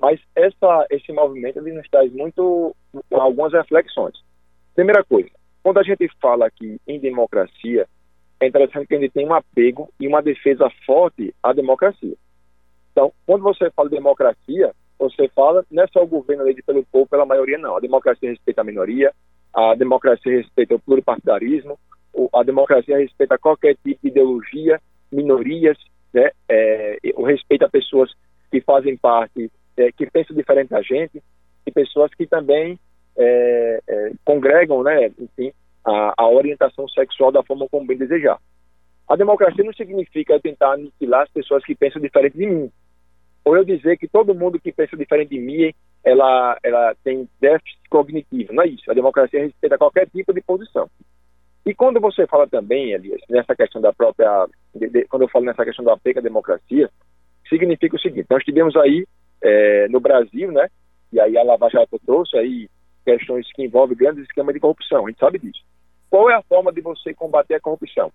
mas 0.00 0.20
essa, 0.34 0.86
esse 0.90 1.12
movimento 1.12 1.58
ele 1.58 1.72
nos 1.72 1.88
traz 1.88 2.12
muito 2.12 2.74
algumas 3.10 3.52
reflexões. 3.52 4.14
Primeira 4.74 5.02
coisa, 5.04 5.30
quando 5.62 5.78
a 5.78 5.82
gente 5.82 6.08
fala 6.20 6.46
aqui 6.46 6.78
em 6.86 7.00
democracia, 7.00 7.86
é 8.40 8.46
interessante 8.46 8.86
que 8.86 8.94
a 8.94 9.00
gente 9.00 9.12
tem 9.12 9.26
um 9.26 9.34
apego 9.34 9.90
e 9.98 10.06
uma 10.06 10.22
defesa 10.22 10.70
forte 10.84 11.34
à 11.42 11.52
democracia. 11.52 12.14
Então, 12.92 13.12
quando 13.26 13.42
você 13.42 13.70
fala 13.70 13.88
de 13.88 13.96
democracia, 13.96 14.72
você 14.98 15.28
fala, 15.34 15.64
não 15.70 15.82
é 15.82 15.86
só 15.88 16.02
o 16.02 16.06
governo 16.06 16.42
eleito 16.42 16.62
pelo 16.64 16.84
povo, 16.84 17.08
pela 17.08 17.26
maioria, 17.26 17.58
não. 17.58 17.76
A 17.76 17.80
democracia 17.80 18.30
respeita 18.30 18.60
a 18.60 18.64
minoria, 18.64 19.12
a 19.52 19.74
democracia 19.74 20.36
respeita 20.36 20.74
o 20.74 20.78
pluripartidarismo, 20.78 21.78
a 22.32 22.42
democracia 22.42 22.98
respeita 22.98 23.38
qualquer 23.38 23.76
tipo 23.84 24.00
de 24.02 24.08
ideologia, 24.08 24.80
minorias, 25.12 25.76
né? 26.12 26.30
É, 26.48 26.98
o 27.14 27.24
respeito 27.24 27.64
a 27.64 27.68
pessoas 27.68 28.10
que 28.50 28.60
fazem 28.60 28.96
parte, 28.96 29.50
é, 29.76 29.92
que 29.92 30.10
pensam 30.10 30.36
diferente 30.36 30.70
da 30.70 30.82
gente, 30.82 31.22
e 31.66 31.70
pessoas 31.70 32.12
que 32.14 32.26
também 32.26 32.78
é, 33.16 33.80
é, 33.88 34.12
congregam, 34.24 34.82
né, 34.82 35.10
enfim, 35.18 35.52
a, 35.84 36.14
a, 36.16 36.28
orientação 36.28 36.88
sexual 36.88 37.32
da 37.32 37.42
forma 37.42 37.66
como 37.68 37.86
bem 37.86 37.96
desejar. 37.96 38.38
A 39.08 39.16
democracia 39.16 39.64
não 39.64 39.72
significa 39.72 40.40
tentar 40.40 40.72
aniquilar 40.72 41.22
as 41.22 41.30
pessoas 41.30 41.64
que 41.64 41.74
pensam 41.74 42.02
diferente 42.02 42.36
de 42.36 42.46
mim 42.46 42.70
ou 43.46 43.56
eu 43.56 43.64
dizer 43.64 43.96
que 43.96 44.08
todo 44.08 44.34
mundo 44.34 44.58
que 44.58 44.72
pensa 44.72 44.96
diferente 44.96 45.28
de 45.30 45.38
mim, 45.38 45.72
ela, 46.02 46.58
ela 46.64 46.96
tem 47.04 47.28
déficit 47.40 47.78
cognitivo. 47.88 48.52
Não 48.52 48.64
é 48.64 48.66
isso. 48.66 48.90
A 48.90 48.94
democracia 48.94 49.40
respeita 49.40 49.78
qualquer 49.78 50.08
tipo 50.10 50.34
de 50.34 50.40
posição. 50.40 50.90
E 51.64 51.72
quando 51.72 52.00
você 52.00 52.26
fala 52.26 52.48
também, 52.48 52.92
Elias, 52.92 53.20
nessa 53.30 53.54
questão 53.54 53.80
da 53.80 53.92
própria, 53.92 54.48
de, 54.74 54.88
de, 54.88 55.04
quando 55.04 55.22
eu 55.22 55.28
falo 55.28 55.44
nessa 55.44 55.64
questão 55.64 55.88
apego 55.88 56.18
à 56.18 56.22
democracia, 56.22 56.90
significa 57.48 57.94
o 57.94 58.00
seguinte: 58.00 58.26
nós 58.28 58.42
tivemos 58.42 58.74
aí 58.74 59.06
é, 59.42 59.88
no 59.88 60.00
Brasil, 60.00 60.52
né? 60.52 60.68
E 61.12 61.20
aí 61.20 61.36
a 61.38 61.42
Lava 61.42 61.68
Jato 61.70 61.98
trouxe 62.04 62.36
aí 62.36 62.68
questões 63.04 63.50
que 63.52 63.64
envolvem 63.64 63.96
grandes 63.96 64.24
esquemas 64.24 64.54
de 64.54 64.60
corrupção. 64.60 65.06
A 65.06 65.08
gente 65.08 65.20
sabe 65.20 65.38
disso. 65.38 65.62
Qual 66.10 66.30
é 66.30 66.34
a 66.34 66.42
forma 66.42 66.72
de 66.72 66.80
você 66.80 67.14
combater 67.14 67.54
a 67.54 67.60
corrupção? 67.60 68.12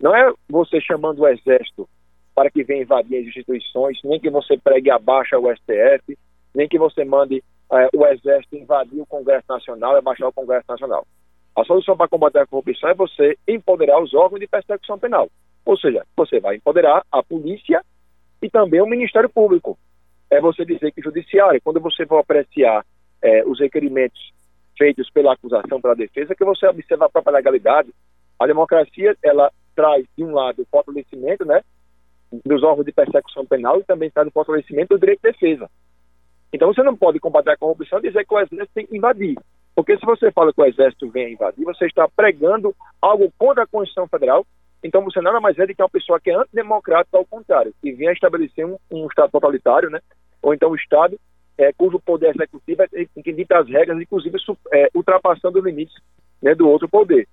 Não 0.00 0.14
é 0.14 0.32
você 0.48 0.80
chamando 0.80 1.20
o 1.20 1.28
exército 1.28 1.88
para 2.34 2.50
que 2.50 2.64
venha 2.64 2.82
invadir 2.82 3.18
as 3.18 3.26
instituições, 3.26 3.98
nem 4.04 4.18
que 4.18 4.30
você 4.30 4.56
pregue 4.56 4.90
abaixo 4.90 5.36
o 5.36 5.54
STF, 5.54 6.18
nem 6.54 6.68
que 6.68 6.78
você 6.78 7.04
mande 7.04 7.42
é, 7.72 7.88
o 7.94 8.06
Exército 8.06 8.56
invadir 8.56 9.00
o 9.00 9.06
Congresso 9.06 9.46
Nacional 9.48 9.94
e 9.94 9.98
abaixar 9.98 10.28
o 10.28 10.32
Congresso 10.32 10.66
Nacional. 10.68 11.06
A 11.56 11.64
solução 11.64 11.96
para 11.96 12.08
combater 12.08 12.38
a 12.38 12.46
corrupção 12.46 12.90
é 12.90 12.94
você 12.94 13.36
empoderar 13.46 14.02
os 14.02 14.14
órgãos 14.14 14.40
de 14.40 14.46
persecução 14.46 14.98
penal. 14.98 15.28
Ou 15.64 15.76
seja, 15.76 16.04
você 16.16 16.40
vai 16.40 16.56
empoderar 16.56 17.04
a 17.10 17.22
polícia 17.22 17.82
e 18.42 18.50
também 18.50 18.80
o 18.80 18.86
Ministério 18.86 19.28
Público. 19.28 19.78
É 20.32 20.40
você 20.40 20.64
dizer 20.64 20.90
que 20.92 21.00
o 21.00 21.04
Judiciário, 21.04 21.60
quando 21.62 21.78
você 21.78 22.06
for 22.06 22.16
apreciar 22.16 22.82
é, 23.20 23.44
os 23.44 23.60
requerimentos 23.60 24.32
feitos 24.78 25.10
pela 25.10 25.34
acusação, 25.34 25.78
pela 25.78 25.94
defesa, 25.94 26.34
que 26.34 26.42
você 26.42 26.66
observa 26.66 27.04
a 27.04 27.10
própria 27.10 27.36
legalidade. 27.36 27.90
A 28.40 28.46
democracia, 28.46 29.14
ela 29.22 29.52
traz, 29.76 30.06
de 30.16 30.24
um 30.24 30.32
lado, 30.32 30.62
o 30.62 30.66
fortalecimento 30.70 31.44
né, 31.44 31.60
dos 32.46 32.62
órgãos 32.62 32.86
de 32.86 32.92
persecução 32.92 33.44
penal 33.44 33.78
e 33.78 33.84
também 33.84 34.08
está 34.08 34.24
no 34.24 34.30
fortalecimento 34.30 34.94
do 34.94 35.00
direito 35.00 35.20
de 35.22 35.32
defesa. 35.32 35.70
Então 36.50 36.72
você 36.72 36.82
não 36.82 36.96
pode 36.96 37.20
combater 37.20 37.50
a 37.50 37.56
corrupção 37.58 37.98
e 37.98 38.08
dizer 38.08 38.24
que 38.26 38.34
o 38.34 38.40
exército 38.40 38.74
tem 38.74 38.86
que 38.86 38.96
invadir. 38.96 39.36
Porque 39.74 39.98
se 39.98 40.06
você 40.06 40.32
fala 40.32 40.50
que 40.50 40.62
o 40.62 40.64
exército 40.64 41.10
vem 41.10 41.34
invadir, 41.34 41.62
você 41.64 41.84
está 41.84 42.08
pregando 42.08 42.74
algo 43.02 43.30
contra 43.38 43.64
a 43.64 43.66
Constituição 43.66 44.08
Federal, 44.08 44.46
então 44.82 45.04
você 45.04 45.20
nada 45.20 45.40
mais 45.40 45.58
é 45.58 45.66
do 45.66 45.74
que 45.74 45.82
uma 45.82 45.88
pessoa 45.90 46.18
que 46.18 46.30
é 46.30 46.34
antidemocrática, 46.34 47.18
ao 47.18 47.24
contrário, 47.24 47.74
que 47.80 47.92
vem 47.92 48.08
a 48.08 48.12
estabelecer 48.12 48.66
um, 48.66 48.76
um 48.90 49.06
Estado 49.06 49.30
totalitário, 49.30 49.88
né? 49.88 50.00
Ou 50.42 50.52
então 50.52 50.70
um 50.70 50.76
Estado 50.76 51.18
é, 51.56 51.72
cujo 51.72 52.00
poder 52.00 52.34
executivo 52.34 52.82
é 52.82 53.22
que 53.22 53.32
dita 53.32 53.58
as 53.58 53.68
regras, 53.68 54.00
inclusive 54.00 54.36
é, 54.72 54.88
ultrapassando 54.94 55.58
os 55.58 55.64
limites 55.64 55.94
né, 56.42 56.54
do 56.54 56.68
outro 56.68 56.88
poder. 56.88 57.28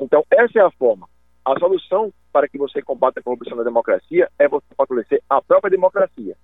Então, 0.00 0.24
essa 0.30 0.58
é 0.58 0.62
a 0.62 0.70
forma. 0.72 1.08
A 1.44 1.58
solução 1.58 2.12
para 2.32 2.48
que 2.48 2.58
você 2.58 2.82
combata 2.82 3.20
a 3.20 3.22
corrupção 3.22 3.56
na 3.56 3.62
democracia 3.62 4.28
é 4.38 4.48
você 4.48 4.66
fortalecer 4.76 5.22
a 5.30 5.40
própria 5.40 5.70
democracia. 5.70 6.36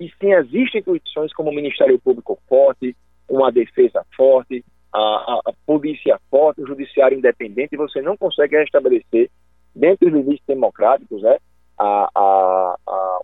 E 0.00 0.08
sim, 0.18 0.32
existem 0.32 0.80
instituições 0.80 1.32
como 1.32 1.50
o 1.50 1.54
Ministério 1.54 1.98
Público 1.98 2.38
forte, 2.48 2.96
uma 3.28 3.52
defesa 3.52 4.04
forte, 4.16 4.64
a, 4.92 4.98
a, 4.98 5.40
a 5.46 5.52
polícia 5.66 6.18
forte, 6.30 6.62
o 6.62 6.66
judiciário 6.66 7.18
independente, 7.18 7.74
e 7.74 7.78
você 7.78 8.00
não 8.00 8.16
consegue 8.16 8.56
restabelecer, 8.56 9.30
dentro 9.74 10.10
dos 10.10 10.18
limites 10.18 10.44
democráticos, 10.46 11.22
né, 11.22 11.38
a, 11.78 12.08
a, 12.14 12.76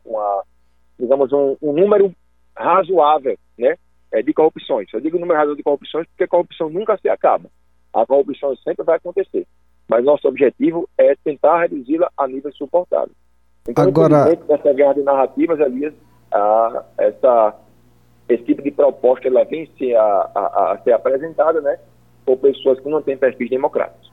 uma, 0.04 0.42
digamos, 0.98 1.32
um, 1.32 1.56
um 1.62 1.72
número 1.72 2.14
razoável 2.56 3.36
né, 3.58 3.76
é, 4.12 4.22
de 4.22 4.32
corrupções. 4.32 4.88
Eu 4.92 5.00
digo 5.00 5.18
número 5.18 5.38
razoável 5.38 5.56
de 5.56 5.62
corrupções 5.62 6.06
porque 6.08 6.24
a 6.24 6.28
corrupção 6.28 6.70
nunca 6.70 6.96
se 6.98 7.08
acaba. 7.08 7.48
A 7.92 8.06
corrupção 8.06 8.56
sempre 8.56 8.84
vai 8.84 8.96
acontecer 8.96 9.46
mas 9.92 10.04
nosso 10.06 10.26
objetivo 10.26 10.88
é 10.96 11.14
tentar 11.22 11.60
reduzi-la 11.60 12.10
a 12.16 12.26
níveis 12.26 12.56
suportáveis. 12.56 13.16
Então, 13.68 13.84
Agora, 13.84 14.34
dessa 14.34 14.72
guerra 14.72 14.94
de 14.94 15.02
narrativas, 15.02 15.60
Elias, 15.60 15.92
a, 16.32 16.82
essa, 16.96 17.54
esse 18.26 18.42
tipo 18.44 18.62
de 18.62 18.70
proposta 18.70 19.28
ela 19.28 19.44
vem 19.44 19.70
ser, 19.78 19.94
a, 19.94 20.30
a, 20.34 20.72
a 20.72 20.78
ser 20.82 20.92
apresentada 20.92 21.60
né, 21.60 21.78
por 22.24 22.38
pessoas 22.38 22.80
que 22.80 22.88
não 22.88 23.02
têm 23.02 23.18
perfis 23.18 23.50
democráticos. 23.50 24.10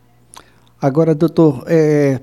Agora, 0.81 1.15
doutor, 1.15 1.63
é, 1.67 2.19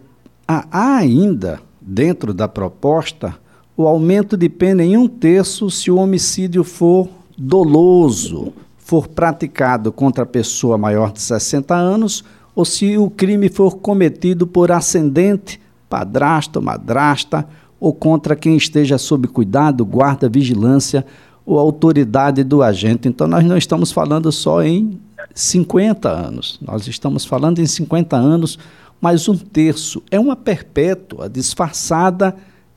há 0.47 0.99
ainda, 0.99 1.59
dentro 1.81 2.35
da 2.35 2.47
proposta, 2.47 3.37
o 3.77 3.87
aumento 3.87 4.37
de 4.37 4.49
pena 4.49 4.83
em 4.83 4.97
um 4.97 5.07
terço 5.07 5.71
se 5.71 5.91
o 5.91 5.97
homicídio 5.97 6.65
for 6.65 7.09
doloso, 7.37 8.53
for 8.79 9.07
praticado 9.07 9.93
contra 9.93 10.23
a 10.23 10.27
pessoa 10.27 10.79
maior 10.79 11.13
de 11.13 11.21
60 11.21 11.75
anos 11.75 12.25
ou 12.55 12.65
se 12.65 12.97
o 12.97 13.11
crime 13.11 13.51
for 13.51 13.77
cometido 13.77 14.47
por 14.47 14.73
ascendente, 14.73 15.61
padrasto, 15.91 16.63
madrasta, 16.63 17.47
ou 17.79 17.93
contra 17.93 18.35
quem 18.35 18.57
esteja 18.57 18.97
sob 18.97 19.29
cuidado, 19.29 19.85
guarda, 19.85 20.27
vigilância 20.27 21.05
ou 21.45 21.59
autoridade 21.59 22.43
do 22.43 22.63
agente. 22.63 23.07
Então, 23.07 23.27
nós 23.27 23.45
não 23.45 23.59
estamos 23.59 23.93
falando 23.93 24.33
só 24.33 24.63
em 24.63 24.99
50 25.35 26.09
anos, 26.09 26.59
nós 26.63 26.89
estamos 26.89 27.27
falando 27.27 27.59
em 27.59 27.67
50 27.67 28.17
anos, 28.17 28.59
mas 28.99 29.29
um 29.29 29.37
terço. 29.37 30.03
É 30.11 30.19
uma 30.19 30.35
perpétua 30.35 31.29
disfarçada 31.29 32.35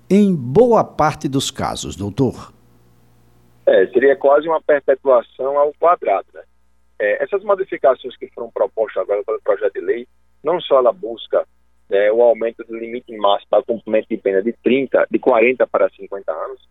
em 0.09 0.35
boa 0.35 0.83
parte 0.83 1.27
dos 1.29 1.51
casos, 1.51 1.95
doutor. 1.95 2.51
É, 3.65 3.85
seria 3.87 4.15
quase 4.15 4.47
uma 4.47 4.61
perpetuação 4.61 5.57
ao 5.57 5.73
quadrado, 5.73 6.27
né? 6.33 6.41
É, 6.97 7.23
essas 7.23 7.43
modificações 7.43 8.17
que 8.17 8.27
foram 8.29 8.49
propostas 8.51 9.03
agora 9.03 9.23
pelo 9.23 9.39
projeto 9.41 9.73
de 9.73 9.81
lei, 9.81 10.07
não 10.43 10.59
só 10.59 10.79
ela 10.79 10.91
busca 10.91 11.45
né, 11.89 12.11
o 12.11 12.21
aumento 12.21 12.63
do 12.63 12.77
limite 12.77 13.15
máximo 13.17 13.47
para 13.49 13.63
cumprimento 13.63 14.07
de 14.09 14.17
pena 14.17 14.41
de 14.41 14.51
30, 14.53 15.07
de 15.09 15.19
40 15.19 15.65
para 15.67 15.89
50 15.89 16.31
anos, 16.31 16.67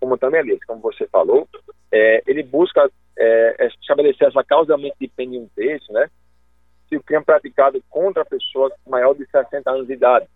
como 0.00 0.16
também, 0.18 0.40
Alice, 0.40 0.66
como 0.66 0.80
você 0.80 1.06
falou, 1.08 1.48
é, 1.90 2.22
ele 2.26 2.42
busca 2.42 2.90
é, 3.18 3.68
estabelecer 3.80 4.28
essa 4.28 4.44
causalmente 4.44 4.96
de 5.00 5.08
pena 5.08 5.34
em 5.34 5.40
um 5.40 5.48
terço, 5.54 5.92
né, 5.92 6.08
se 6.88 6.96
o 6.96 7.02
crime 7.02 7.22
é 7.22 7.24
praticado 7.24 7.82
contra 7.88 8.22
a 8.22 8.26
pessoa 8.26 8.70
maior 8.86 9.14
de 9.14 9.26
60 9.26 9.70
anos 9.70 9.86
de 9.86 9.94
idade. 9.94 10.26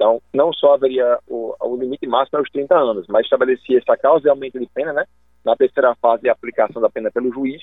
Então, 0.00 0.22
não 0.32 0.50
só 0.50 0.72
haveria 0.72 1.18
o, 1.28 1.54
o 1.60 1.76
limite 1.76 2.06
máximo 2.06 2.38
aos 2.38 2.48
30 2.48 2.74
anos, 2.74 3.06
mas 3.06 3.26
estabelecia 3.26 3.76
essa 3.76 3.98
causa 3.98 4.22
de 4.22 4.30
aumento 4.30 4.58
de 4.58 4.66
pena, 4.72 4.94
né? 4.94 5.04
Na 5.44 5.54
terceira 5.54 5.94
fase 5.96 6.22
de 6.22 6.30
aplicação 6.30 6.80
da 6.80 6.88
pena 6.88 7.10
pelo 7.10 7.30
juiz, 7.30 7.62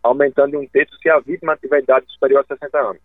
aumentando 0.00 0.54
em 0.54 0.58
um 0.58 0.68
terço 0.68 0.96
se 1.02 1.10
a 1.10 1.18
vítima 1.18 1.56
tiver 1.56 1.82
idade 1.82 2.06
superior 2.12 2.44
a 2.48 2.54
60 2.54 2.78
anos. 2.78 3.02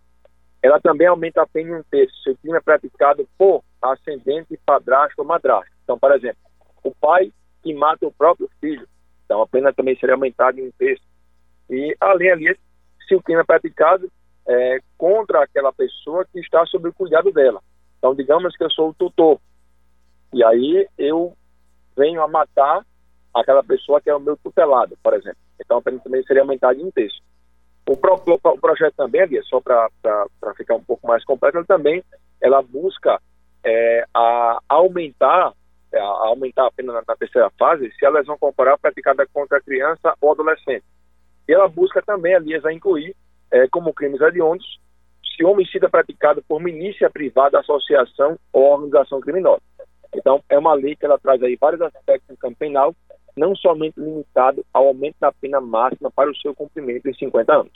Ela 0.62 0.80
também 0.80 1.08
aumenta 1.08 1.42
a 1.42 1.48
pena 1.48 1.72
em 1.72 1.80
um 1.80 1.84
terço 1.90 2.14
se 2.22 2.30
o 2.30 2.38
crime 2.38 2.58
é 2.60 2.62
praticado 2.62 3.28
por 3.40 3.64
ascendente, 3.82 4.60
padrasto 4.64 5.16
ou 5.18 5.26
madrasto. 5.26 5.72
Então, 5.84 5.98
por 5.98 6.12
exemplo, 6.12 6.38
o 6.84 6.94
pai 6.94 7.34
que 7.64 7.74
mata 7.74 8.06
o 8.06 8.14
próprio 8.14 8.48
filho, 8.62 8.88
então 9.26 9.42
a 9.42 9.48
pena 9.48 9.74
também 9.74 9.98
seria 9.98 10.14
aumentada 10.14 10.62
em 10.62 10.68
um 10.68 10.72
terço. 10.78 11.04
E, 11.72 11.98
além 12.00 12.30
ali, 12.30 12.56
se 13.08 13.16
o 13.16 13.24
crime 13.24 13.42
é 13.42 13.44
praticado 13.44 14.12
é, 14.48 14.78
contra 14.96 15.42
aquela 15.44 15.74
pessoa 15.74 16.24
que 16.32 16.40
está 16.40 16.64
sob 16.68 16.88
o 16.90 16.94
cuidado 16.94 17.32
dela. 17.32 17.60
Então, 18.00 18.16
digamos 18.16 18.56
que 18.56 18.64
eu 18.64 18.72
sou 18.72 18.90
o 18.90 18.94
tutor, 18.94 19.40
e 20.34 20.44
aí 20.44 20.88
eu 20.98 21.36
venho 21.96 22.24
a 22.24 22.28
matar 22.28 22.84
aquela 23.36 23.64
pessoa 23.64 24.02
que 24.02 24.10
é 24.10 24.16
o 24.16 24.20
meu 24.20 24.38
tutelado, 24.38 24.98
por 25.04 25.14
exemplo. 25.14 25.38
Então, 25.60 25.78
a 25.78 25.82
pena 25.82 26.00
também 26.00 26.24
seria 26.24 26.42
aumentada 26.42 26.80
em 26.80 26.86
um 26.86 26.92
terço. 26.92 27.22
O, 27.88 27.98
pro, 27.98 28.16
o 28.16 28.60
projeto 28.60 28.96
também, 28.96 29.22
ali, 29.22 29.44
só 29.44 29.60
para 29.60 29.90
ficar 30.56 30.76
um 30.76 30.84
pouco 30.84 31.06
mais 31.08 31.24
completo, 31.26 31.58
ele 31.58 31.66
também 31.66 32.04
ela 32.42 32.62
busca 32.62 33.20
é, 33.64 34.06
a 34.14 34.60
aumentar 34.70 35.54
é, 35.92 36.00
a 36.00 36.28
aumentar 36.28 36.68
a 36.68 36.72
pena 36.72 36.94
na, 36.94 37.04
na, 37.08 37.16
terceira 37.16 37.50
fase 37.58 37.92
se 37.98 38.06
a 38.06 38.10
lesão 38.12 38.38
corporal 38.38 38.78
praticada 38.78 39.26
contra 39.34 39.58
a 39.58 39.62
criança 39.62 40.14
ou 40.22 40.32
adolescente. 40.32 40.86
E 41.48 41.54
ela 41.54 41.68
busca 41.68 42.02
também, 42.02 42.36
aliás, 42.36 42.64
a 42.64 42.72
incluir 42.72 43.16
é, 43.52 43.68
como 43.68 43.94
crimes 43.94 44.22
hediondos 44.22 44.79
se 45.40 45.46
homicídio 45.46 45.86
é 45.86 45.90
praticado 45.90 46.44
por 46.46 46.62
milícia 46.62 47.10
privada, 47.10 47.60
associação 47.60 48.38
ou 48.52 48.74
organização 48.74 49.22
criminosa. 49.22 49.62
Então, 50.14 50.44
é 50.50 50.58
uma 50.58 50.74
lei 50.74 50.98
que 50.98 51.06
ela 51.06 51.18
traz 51.18 51.42
aí 51.42 51.58
vários 51.60 51.82
aspectos 51.82 52.30
no 52.30 52.36
campo 52.36 52.58
penal, 52.58 52.94
não 53.38 53.56
somente 53.56 53.98
limitado 53.98 54.66
ao 54.74 54.88
aumento 54.88 55.16
da 55.20 55.32
pena 55.32 55.62
máxima 55.62 56.12
para 56.12 56.30
o 56.30 56.36
seu 56.36 56.54
cumprimento 56.54 57.08
em 57.08 57.14
50 57.14 57.54
anos. 57.54 57.72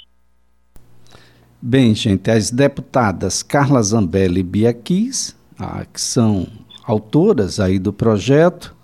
Bem, 1.61 1.95
gente, 1.95 2.29
as 2.29 2.51
deputadas 2.51 3.41
Carla 3.41 3.81
Zambelli 3.81 4.41
e 4.41 4.43
Bia 4.43 4.73
Kiss, 4.73 5.33
ah, 5.57 5.85
que 5.85 6.01
são 6.01 6.45
autoras 6.85 7.61
aí 7.61 7.79
do 7.79 7.93
projeto, 7.93 8.75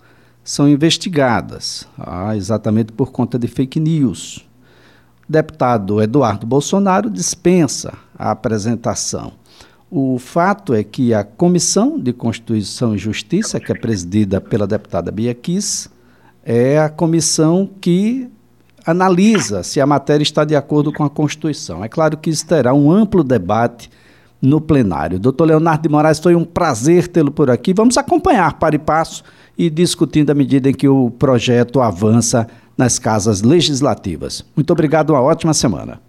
são 0.41 0.69
investigadas, 0.69 1.86
ah, 2.00 2.33
exatamente 2.38 2.93
por 2.93 3.12
conta 3.12 3.38
de 3.38 3.50
fake 3.50 3.79
news 3.79 4.49
deputado 5.29 6.01
Eduardo 6.01 6.48
Bolsonaro 6.48 7.09
dispensa 7.09 7.93
a 8.17 8.31
apresentação. 8.31 9.33
O 9.91 10.17
fato 10.17 10.74
é 10.74 10.83
que 10.83 11.13
a 11.13 11.24
Comissão 11.24 12.00
de 12.00 12.12
Constituição 12.12 12.95
e 12.95 12.98
Justiça, 12.98 13.59
que 13.59 13.71
é 13.71 13.75
presidida 13.75 14.41
pela 14.41 14.65
deputada 14.65 15.12
Bia 15.12 15.33
Kiss, 15.33 15.89
é 16.43 16.79
a 16.79 16.89
comissão 16.89 17.69
que 17.79 18.29
analisa 18.86 19.62
se 19.62 19.79
a 19.79 19.86
matéria 19.86 20.24
está 20.24 20.43
de 20.43 20.55
acordo 20.55 20.91
com 20.91 21.03
a 21.03 21.09
Constituição. 21.09 21.83
É 21.83 21.88
claro 21.88 22.17
que 22.17 22.29
isso 22.29 22.45
terá 22.45 22.74
um 22.74 22.91
amplo 22.91 23.24
debate 23.24 23.89
no 24.41 24.62
plenário. 24.62 25.19
Doutor 25.19 25.45
Leonardo 25.45 25.83
de 25.83 25.89
Moraes, 25.89 26.19
foi 26.19 26.36
um 26.36 26.45
prazer 26.45 27.07
tê-lo 27.07 27.31
por 27.31 27.50
aqui. 27.50 27.74
Vamos 27.74 27.98
acompanhar 27.98 28.53
para 28.53 28.75
e 28.75 28.79
passo 28.79 29.24
e 29.57 29.69
discutindo 29.69 30.29
à 30.29 30.33
medida 30.33 30.69
em 30.69 30.74
que 30.74 30.88
o 30.88 31.12
projeto 31.12 31.81
avança 31.81 32.48
nas 32.79 32.98
casas 32.98 33.41
legislativas. 33.41 34.41
Muito 34.55 34.71
obrigado, 34.71 35.09
uma 35.09 35.21
ótima 35.21 35.53
semana. 35.53 36.00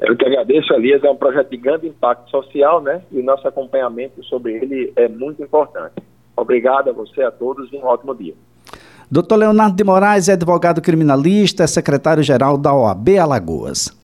Eu 0.00 0.16
que 0.16 0.24
agradeço, 0.24 0.72
Elias. 0.72 1.04
É 1.04 1.10
um 1.10 1.16
projeto 1.16 1.50
de 1.50 1.58
grande 1.58 1.86
impacto 1.86 2.30
social, 2.30 2.80
né? 2.80 3.02
E 3.12 3.20
o 3.20 3.22
nosso 3.22 3.46
acompanhamento 3.46 4.24
sobre 4.24 4.54
ele 4.54 4.90
é 4.96 5.06
muito 5.06 5.42
importante. 5.42 5.96
Obrigado 6.34 6.88
a 6.88 6.92
você, 6.94 7.22
a 7.22 7.30
todos, 7.30 7.70
e 7.70 7.76
um 7.76 7.84
ótimo 7.84 8.14
dia. 8.14 8.32
Doutor 9.10 9.36
Leonardo 9.36 9.76
de 9.76 9.84
Moraes 9.84 10.30
é 10.30 10.32
advogado 10.32 10.80
criminalista, 10.80 11.66
secretário-geral 11.66 12.56
da 12.56 12.72
OAB 12.72 13.18
Alagoas. 13.20 13.94